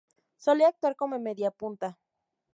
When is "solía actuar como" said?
0.39-1.19